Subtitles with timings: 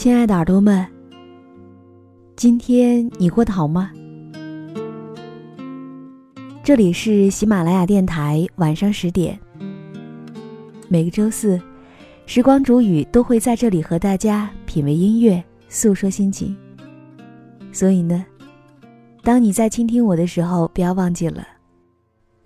[0.00, 0.86] 亲爱的耳朵们，
[2.34, 3.92] 今天你过得好吗？
[6.64, 9.38] 这里是喜马拉雅电台，晚上十点，
[10.88, 11.60] 每个周四，
[12.24, 16.56] 时光煮雨都会在这里和大家品味音乐，诉说心情。
[17.70, 18.24] 所以呢，
[19.22, 21.46] 当你在倾听我的时候，不要忘记了，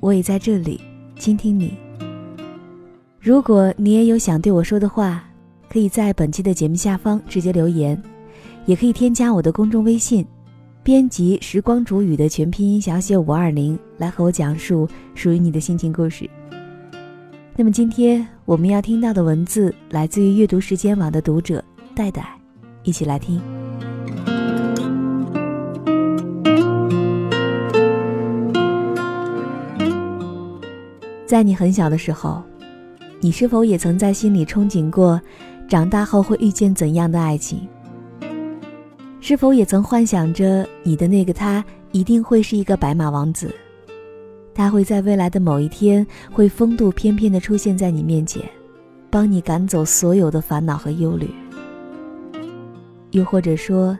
[0.00, 0.80] 我也在这里
[1.16, 1.72] 倾听你。
[3.20, 5.24] 如果你也有想对我说的话。
[5.74, 8.00] 可以在本期的节目下方直接留言，
[8.64, 10.24] 也可以添加我的公众微信，
[10.84, 16.30] 编辑“时光煮雨”的全拼音小写五二零，来和我讲述属于你的心情故事。
[17.56, 21.60] 那么今天我们要听到的文字来自于阅读时间网的读者
[21.92, 22.24] 戴戴，
[22.84, 23.42] 一起来听。
[31.26, 32.40] 在你很小的时候，
[33.18, 35.20] 你是否也曾在心里憧憬过？
[35.66, 37.66] 长大后会遇见怎样的爱情？
[39.20, 43.52] 是否也曾幻想着你的那个他一定会是一个白马王子？
[44.54, 48.42] 他会在未来的某一天会风度翩翩地出现在你面前，
[49.10, 51.28] 帮你赶走所有的烦恼和忧虑。
[53.12, 53.98] 又或者说，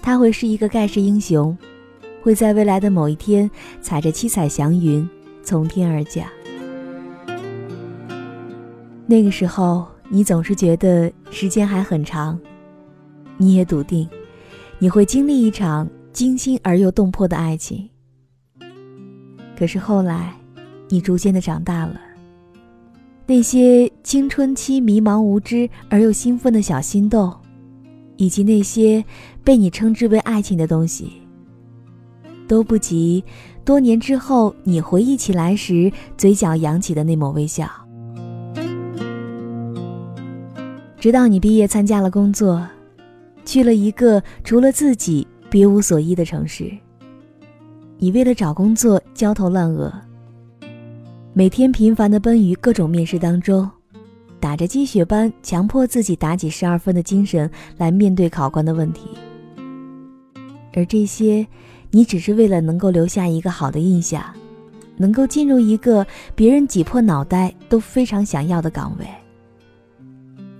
[0.00, 1.56] 他会是一个盖世英雄，
[2.22, 3.48] 会在未来的某一天
[3.82, 5.08] 踩着七彩祥云
[5.42, 6.26] 从天而降。
[9.06, 9.86] 那个时候。
[10.10, 12.38] 你总是觉得时间还很长，
[13.36, 14.08] 你也笃定
[14.78, 17.88] 你会经历一场惊心而又动魄的爱情。
[19.56, 20.34] 可是后来，
[20.88, 22.00] 你逐渐的长大了，
[23.26, 27.34] 那些青春期迷茫无知而又兴奋的小心动，
[28.16, 29.04] 以及那些
[29.44, 31.12] 被你称之为爱情的东西，
[32.46, 33.22] 都不及
[33.64, 37.68] 多年之后你回忆起来时嘴角扬起的那抹微笑。
[41.00, 42.66] 直到你毕业，参加了工作，
[43.44, 46.70] 去了一个除了自己别无所依的城市。
[47.98, 49.92] 你为了找工作焦头烂额，
[51.32, 53.70] 每天频繁的奔于各种面试当中，
[54.40, 59.02] 打着鸡血般强迫自己打起十二分的精神来面对考官的问题。
[60.74, 61.46] 而这些，
[61.92, 64.24] 你只是为了能够留下一个好的印象，
[64.96, 66.04] 能够进入一个
[66.34, 69.06] 别人挤破脑袋都非常想要的岗位。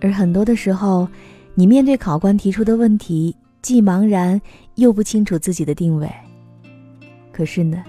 [0.00, 1.09] 而很多的时候，
[1.54, 4.41] 你面对考官提出的问题，既茫然
[4.76, 6.09] 又不清楚自己的定位。
[7.32, 7.82] 可是呢，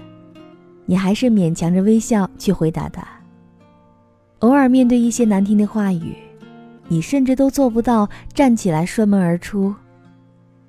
[0.86, 3.06] 你还是勉强着微笑去回答他。
[4.40, 6.14] 偶尔面对一些难听的话语，
[6.88, 9.74] 你甚至都做不到站起来摔门而出。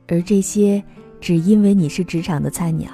[0.08, 0.84] 而这些，
[1.20, 2.92] 只因为你是职场的菜鸟。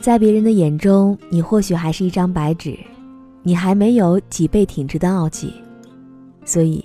[0.00, 2.78] 在别人的眼中，你或许还是一张白纸。
[3.42, 5.52] 你还没有脊背挺直的傲气，
[6.44, 6.84] 所以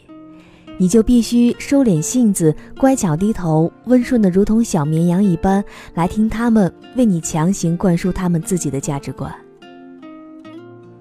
[0.78, 5.64] 你就必须收敛性子，乖巧低头，温顺的如同小绵羊一般，
[5.94, 9.34] 来听他们为你强行灌输他们自己的价值观。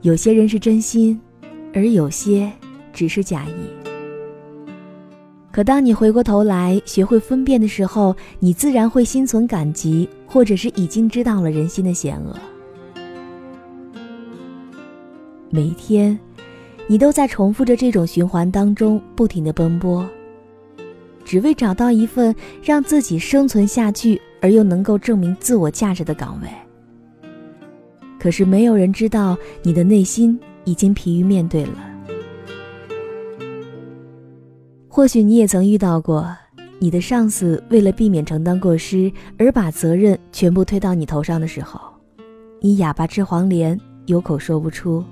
[0.03, 1.21] 有些人是真心，
[1.73, 2.51] 而有些
[2.93, 3.85] 只是假意。
[5.51, 12.37] 可当你回过头来学会分辨的时候，你自然会心存感激，或者是已经知道了人心的险恶。
[15.55, 16.19] 每一天，
[16.89, 20.05] 你都在重复着这种循环当中，不停的奔波，
[21.25, 26.49] 只为找到一份让自己生存下去而又能够证明自我价值的岗位。
[28.19, 31.89] 可是没有人知道，你的内心已经疲于面对了。
[34.89, 36.37] 或许你也曾遇到过，
[36.81, 39.09] 你的上司为了避免承担过失
[39.39, 41.81] 而把责任全部推到你头上的时候，
[42.61, 45.05] 你哑巴吃黄连，有口说不出。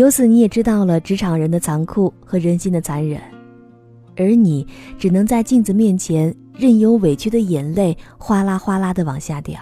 [0.00, 3.20] 由此，你也知道了职场人的残酷和人心的残忍，
[4.16, 4.66] 而你
[4.98, 9.60] 只能在镜子面前任由委屈的眼泪哗啦哗啦的往下掉。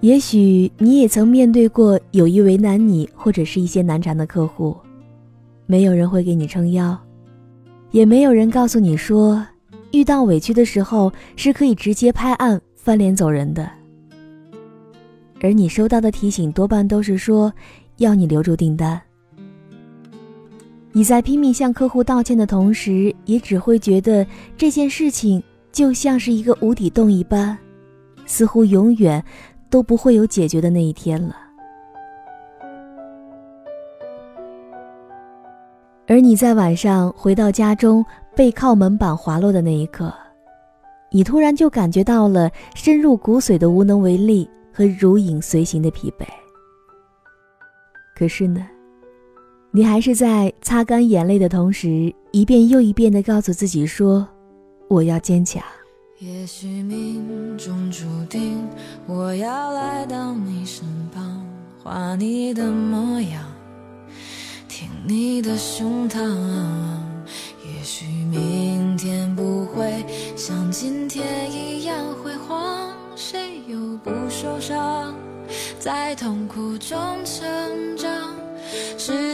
[0.00, 4.76] 也许你也曾面对过有意为难你或者是一些难缠的客户，
[5.66, 6.98] 没有人会给你撑腰，
[7.92, 9.40] 也没有人告诉你说，
[9.92, 13.75] 遇到委屈的时候是可以直接拍案翻脸走人的。
[15.40, 17.52] 而你收到的提醒多半都是说，
[17.96, 19.00] 要你留住订单。
[20.92, 25.42] 你在拼命向客户道歉的同时，也只会觉得这件事情
[25.72, 27.56] 就像是一个无底洞一般，
[28.24, 29.22] 似乎永远。
[29.68, 31.36] 都不会有解决的那一天了。
[36.06, 38.02] 而你在晚上回到家中，
[38.36, 40.14] 背靠门板滑落的那一刻，
[41.10, 46.26] 你突然就感觉到了深入骨髓的无能为力和如影随形的疲惫。
[48.14, 48.68] 可是呢，
[49.70, 54.28] 你还是在擦干眼泪的同时，一遍又一遍的告诉自己说
[54.88, 55.62] ：“我要坚强。”
[56.20, 58.66] 也许命中注定，
[59.06, 60.84] 我要来到你身
[61.14, 61.46] 旁，
[61.82, 63.42] 画你的模样，
[64.68, 66.20] 听你的胸膛。
[67.64, 70.04] 也许明天不会
[70.36, 72.95] 像今天一样辉煌，
[73.28, 75.12] 谁又不受伤，
[75.80, 78.36] 在痛苦中成长，
[78.96, 79.25] 是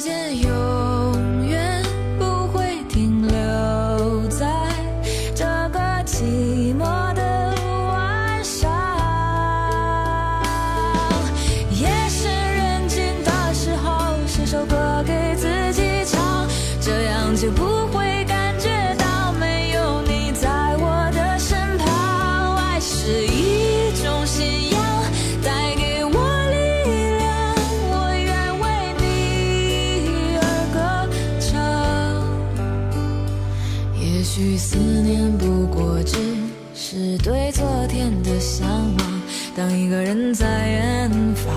[38.42, 39.22] 向往。
[39.56, 41.54] 当一个人在远方，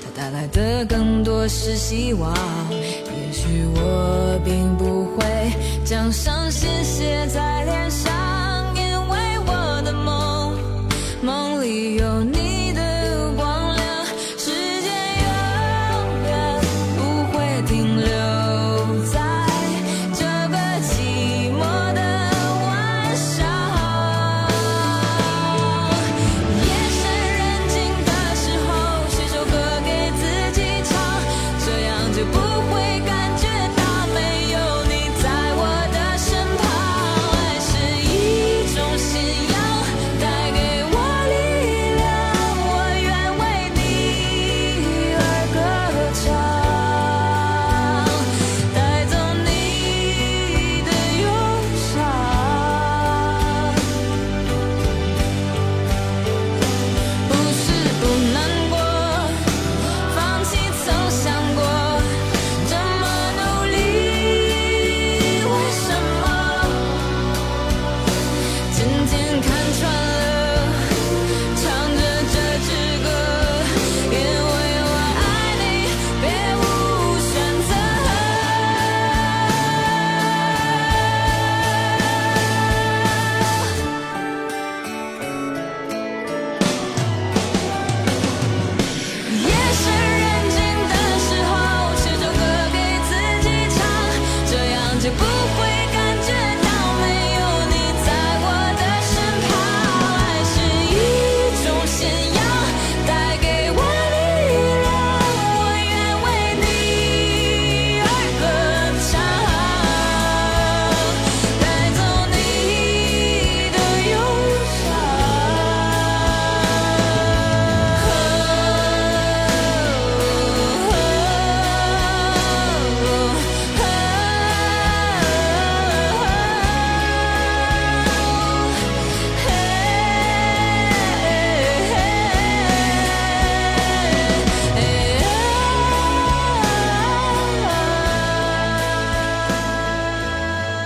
[0.00, 2.32] 他带来的更多是希望。
[2.70, 5.24] 也许我并不会
[5.84, 8.12] 将伤心写在脸上，
[8.76, 10.56] 因为我的梦，
[11.22, 12.35] 梦里有你。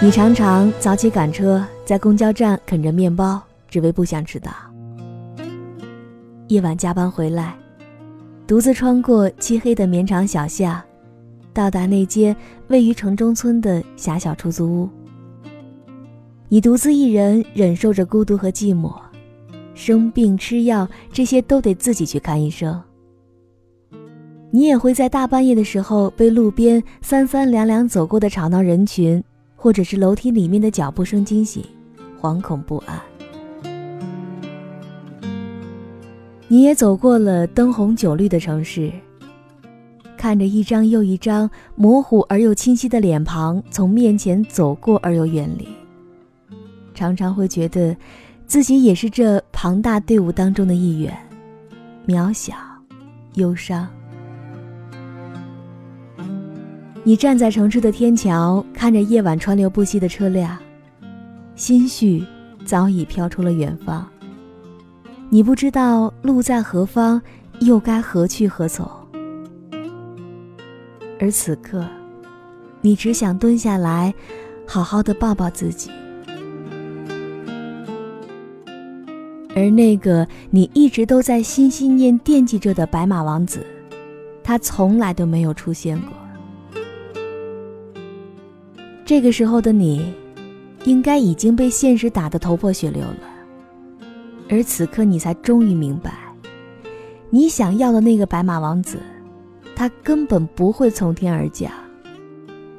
[0.02, 3.38] 你常常早起赶车，在公交站啃着面包，
[3.68, 4.50] 只为不想迟到。
[6.48, 7.54] 夜晚加班回来，
[8.46, 10.80] 独自穿过漆黑的绵长小巷，
[11.52, 12.34] 到达那间
[12.68, 14.88] 位于城中村的狭小出租屋。
[16.48, 18.94] 你独自一人忍受着孤独和寂寞，
[19.74, 22.82] 生病吃药这些都得自己去看医生。
[24.50, 29.22] 你也会在大半夜的时候被路边三三两两走过的吵闹人群，
[29.62, 31.62] 或者是楼梯里面的脚步声惊醒，
[32.18, 32.98] 惶恐不安。
[36.48, 38.90] 你也走过了灯红酒绿的城市，
[40.16, 45.68] 看着一张又一张模糊而又清晰的脸庞从面前走过而又远离，
[46.94, 47.94] 常常会觉得，
[48.46, 51.14] 自己也是这庞大队伍当中的一员，
[52.06, 52.54] 渺小，
[53.34, 53.86] 忧伤。
[57.02, 60.58] 你站在城市的天桥，看着夜晚川流不息的车辆，
[61.54, 62.22] 心绪
[62.66, 64.06] 早已飘出了远方。
[65.30, 67.20] 你不知道路在何方，
[67.60, 68.86] 又该何去何从。
[71.18, 71.86] 而此刻，
[72.82, 74.12] 你只想蹲下来，
[74.66, 75.90] 好好的抱抱自己。
[79.56, 83.64] 而那个你一直都在心心念惦记着的白马王子，
[84.44, 86.10] 他从来都没有出现过。
[89.10, 90.14] 这个时候的你，
[90.84, 93.18] 应该已经被现实打得头破血流了，
[94.48, 96.32] 而此刻你才终于明白，
[97.28, 98.98] 你想要的那个白马王子，
[99.74, 101.72] 他根本不会从天而降，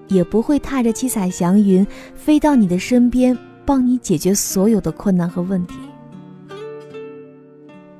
[0.07, 1.85] 也不会踏着七彩祥云
[2.15, 5.75] 飞到你的身边，帮你解决所有的困难和问题。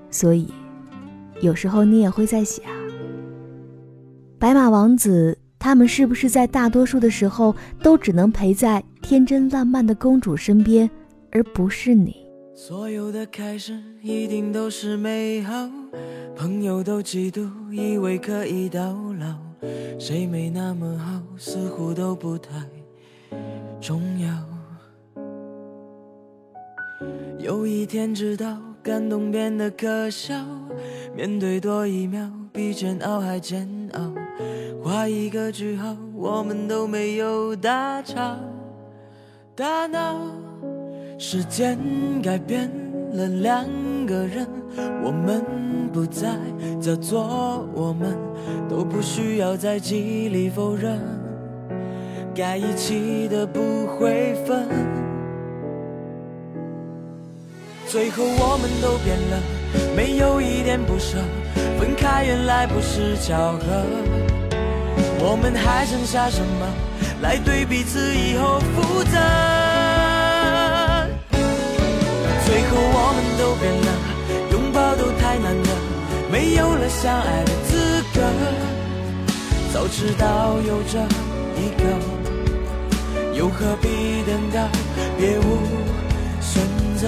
[0.09, 0.47] 所以，
[1.41, 2.63] 有时候你也会在想，
[4.39, 5.37] 白马王子。
[5.63, 10.89] 他们是不是在大多数的时候都只能陪在天真烂漫的公主身边，
[11.29, 12.15] 而不是你？
[12.55, 15.69] 所有的开始一定都是美好，
[16.35, 19.37] 朋友都嫉妒，以为可以到老。
[19.99, 22.49] 谁没那么好，似乎都不太
[23.79, 24.31] 重要。
[27.37, 30.33] 有一天知道感动变得可笑，
[31.15, 34.20] 面对多一秒比煎熬还煎熬。
[34.83, 38.35] 画一个句号，我们都没有大吵
[39.55, 40.19] 大闹。
[41.19, 41.77] 时间
[42.23, 42.67] 改变
[43.13, 43.63] 了两
[44.07, 44.47] 个人，
[45.03, 45.45] 我们
[45.93, 46.29] 不再
[46.81, 48.17] 叫做我们，
[48.67, 50.99] 都不需要在记忆否认，
[52.33, 54.67] 该一起的不会分。
[57.85, 61.19] 最后我们都变了，没有一点不舍，
[61.77, 64.20] 分开原来不是巧合。
[65.23, 66.67] 我们还剩下什么
[67.21, 69.19] 来对彼此以后负责？
[72.43, 73.89] 最后我们都变了，
[74.51, 75.69] 拥抱都太难得，
[76.31, 78.21] 没有了相爱的资格。
[79.71, 80.97] 早知道有这
[81.55, 81.83] 一个，
[83.37, 84.67] 又何必等到
[85.17, 85.61] 别无
[86.41, 86.63] 选
[86.97, 87.07] 择？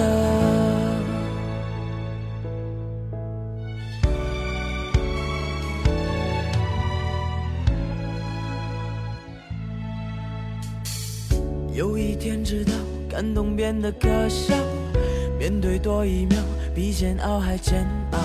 [12.44, 12.72] 知道
[13.08, 14.54] 感动变得可笑，
[15.38, 16.36] 面对多一秒
[16.74, 18.18] 比煎熬还煎熬。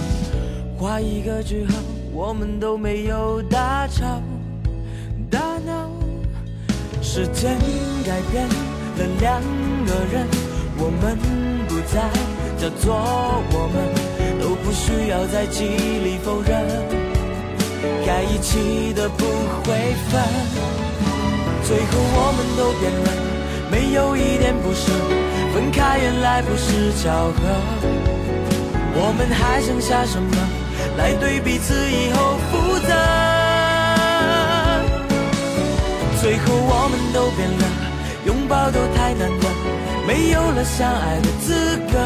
[0.77, 1.73] 画一个句号，
[2.11, 4.21] 我们都没有大吵
[5.31, 5.89] 大闹。
[7.01, 7.57] 时间
[8.05, 9.41] 改变了两
[9.85, 10.27] 个人，
[10.77, 11.17] 我们
[11.69, 12.11] 不再
[12.57, 12.93] 叫做
[13.53, 16.61] 我们，都不需要再极力否认，
[18.05, 19.23] 该一起的不
[19.63, 20.21] 会分。
[21.63, 23.38] 最后我们都变了。
[23.71, 24.91] 没有一点不舍，
[25.53, 27.39] 分开原来不是巧合。
[29.01, 30.35] 我们还剩下什么
[30.97, 32.93] 来对彼此以后负责？
[36.21, 37.63] 最后我们都变了，
[38.25, 39.47] 拥抱都太难得，
[40.05, 41.97] 没有了相爱的资格。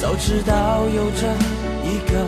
[0.00, 1.26] 早知道有这
[1.84, 2.26] 一个，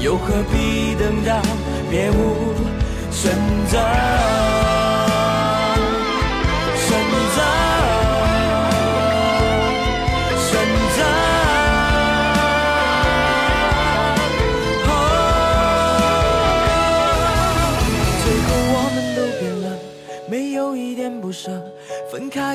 [0.00, 1.42] 又何必等到
[1.90, 2.54] 别无
[3.10, 3.32] 选
[3.68, 4.71] 择？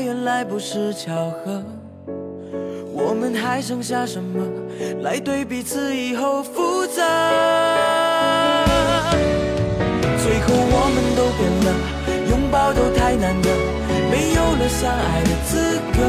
[0.08, 1.62] 原来不是巧合，
[2.94, 4.42] 我们还剩下什么
[5.02, 7.02] 来对彼此以后负责？
[10.24, 11.70] 最后我们都变了，
[12.30, 13.50] 拥抱都太难得，
[14.10, 16.00] 没有了相爱的资格。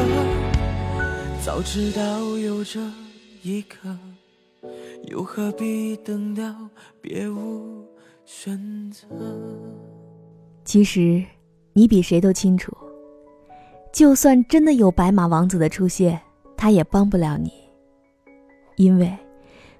[1.43, 2.79] 早知道有这
[3.43, 3.89] 一刻，
[5.07, 6.55] 又何必等到
[7.01, 7.83] 别无？
[8.25, 8.57] 选
[8.89, 9.05] 择。
[10.63, 11.21] 其实，
[11.73, 12.71] 你比谁都清楚，
[13.91, 16.19] 就算真的有白马王子的出现，
[16.55, 17.51] 他也帮不了你，
[18.75, 19.11] 因为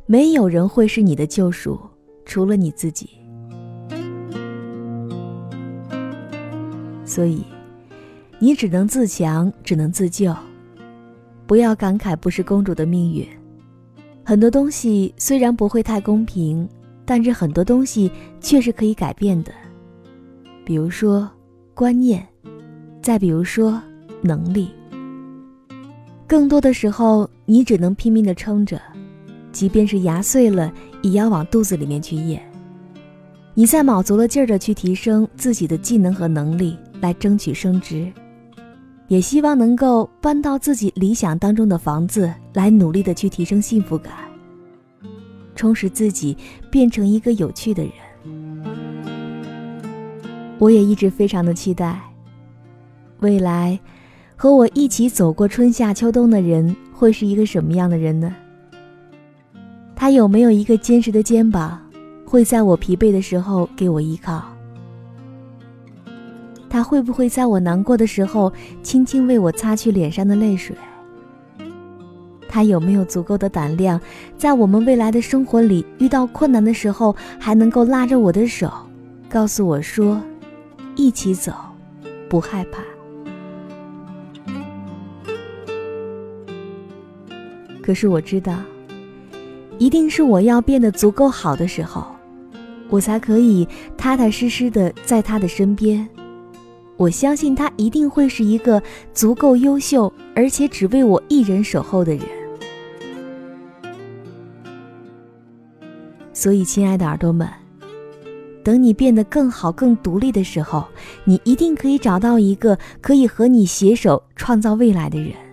[0.06, 1.80] 没有人会是你的救赎，
[2.26, 3.10] 除了你自己。
[7.06, 7.44] 所以，
[8.40, 10.36] 你只能自强，只能自救。
[11.48, 13.28] 不要感慨不是公主的命运。
[14.24, 16.68] 很多东西虽然不会太公平，
[17.06, 19.52] 但是很多东西却是可以改变的。
[20.64, 21.28] 比如说
[21.74, 22.28] 观念，
[23.02, 23.82] 再比如说
[24.22, 24.70] 能力。
[26.28, 28.80] 更多的时候，你只能拼命的撑着，
[29.52, 30.72] 即便是牙碎了，
[31.02, 32.42] 也要往肚子里面去咽。
[33.54, 36.78] 你在卯足了劲儿的去提升自己的技能和能力。
[37.02, 38.12] 来争取升职，
[39.08, 44.12] 也希望能够搬到自己理想当中的房子，来努力的去提升幸福感，
[45.56, 46.36] 充实自己，
[46.70, 47.94] 变成一个有趣的人。
[50.58, 52.02] 我也一直非常的期待，
[53.22, 53.80] 未来
[54.42, 58.34] 和我一起走过春夏秋冬的人会是一个什么样的人呢？
[59.94, 61.78] 他有没有一个坚实的肩膀，
[62.26, 64.42] 会在我疲惫的时候给我依靠？
[66.70, 68.50] 他会不会在我难过的时候，
[68.82, 70.74] 轻轻为我擦去脸上的泪水？
[72.48, 74.00] 他有没有足够的胆量，
[74.38, 78.72] 在我们未来的生活里遇到困难的时候，还能够拉着我的手，
[79.28, 80.22] 告诉我说
[80.96, 81.52] ：“一起走，
[82.30, 82.82] 不害怕。”
[87.90, 88.56] 可是我知道，
[89.80, 92.06] 一定是我要变得足够好的时候，
[92.88, 93.68] 我才可以
[93.98, 96.08] 踏踏实实的在他的身边。
[96.98, 98.80] 我相信他一定会是一个
[99.12, 102.24] 足够优秀，而且只为我一人守候的人。
[106.32, 107.50] 所以，亲爱的耳朵们，
[108.64, 110.86] 等你变得更好、更独立的时候，
[111.24, 115.49] 你一定可以找到一个可以和你携手创造未来的人。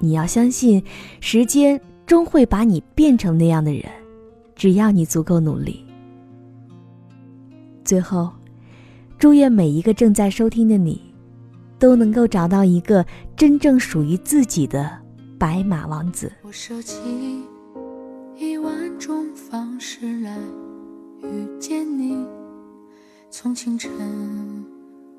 [0.00, 0.82] 你要相信，
[1.20, 3.84] 时间终会把你变成那样的人，
[4.56, 5.84] 只要你足够努力。
[7.84, 8.28] 最后。
[9.18, 10.98] 祝愿每一个正在收听的你，
[11.78, 13.04] 都能够找到一个
[13.36, 14.90] 真正属于自己的
[15.38, 16.32] 白马王子。
[16.40, 16.98] 我舍弃
[18.38, 20.38] 一万种方式来
[21.22, 22.16] 遇见你，
[23.30, 23.90] 从清晨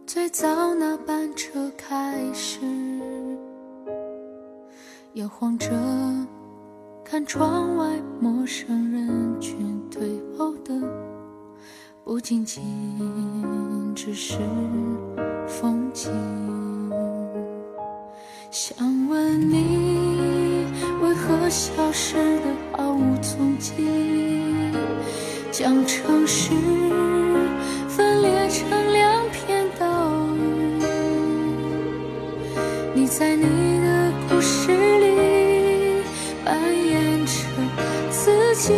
[0.08, 2.58] 最早那班车开始，
[5.16, 5.70] 摇晃着
[7.04, 7.86] 看窗外
[8.22, 10.74] 陌生人群退后的。
[12.06, 12.64] 不仅仅
[13.94, 14.38] 只是
[15.46, 16.10] 风景，
[18.50, 18.78] 想
[19.10, 20.66] 问你
[21.02, 23.74] 为何消失的毫无踪迹，
[25.52, 26.52] 将城市
[27.90, 30.82] 分裂成两片岛屿。
[32.94, 33.46] 你在你
[36.44, 37.34] 扮演着
[38.10, 38.74] 自己，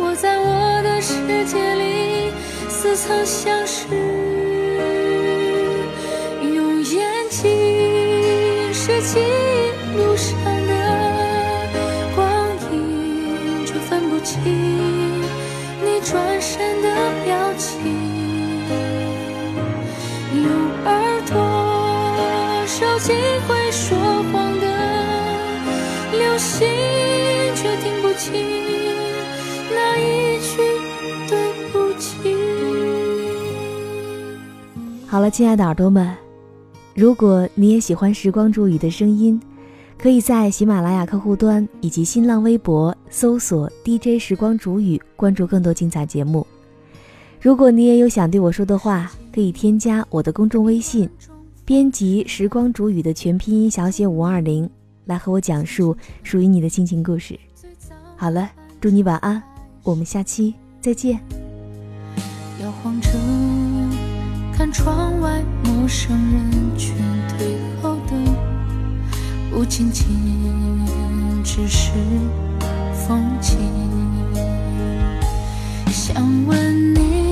[0.00, 2.32] 我在我的世界里。
[2.68, 3.86] 似曾相识，
[35.30, 36.14] 亲爱的耳朵们，
[36.94, 39.40] 如果你也喜欢时光煮雨的声音，
[39.98, 46.46] 可以在喜马拉雅客户端以及新浪微博搜索 DJ 时光煮雨，关注更多精彩节目。
[47.40, 51.08] 如果你也有想对我说的话，可以添加我的公众微信，
[51.64, 54.68] 编辑时光煮雨的全拼音小写五二零，
[55.04, 57.38] 来和我讲述属于你的心情故事。
[58.16, 59.42] 好了，祝你晚安，
[59.82, 61.20] 我们下期再见。
[62.62, 63.10] 摇晃着
[64.66, 66.96] 看窗外，陌生人群
[67.28, 68.16] 退后的，
[69.52, 70.04] 不仅仅
[71.44, 71.92] 只是
[72.92, 73.56] 风景。
[75.88, 76.16] 想
[76.48, 77.25] 问你，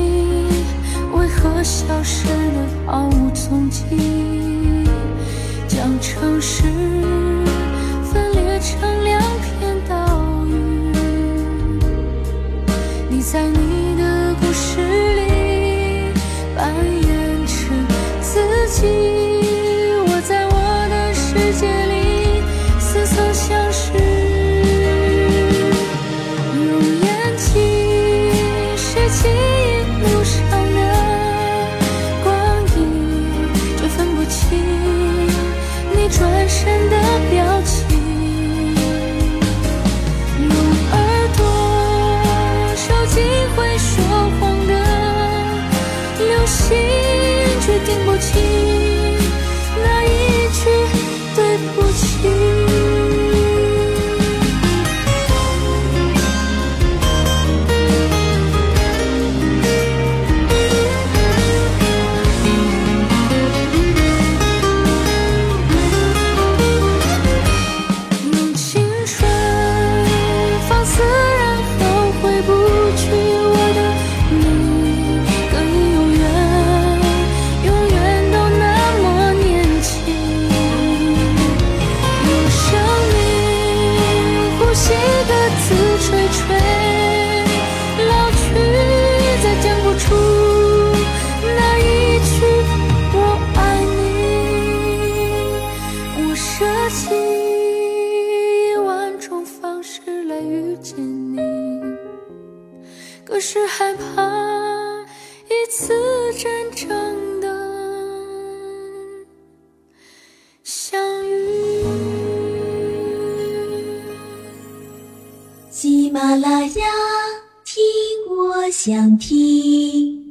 [118.84, 120.23] 想听。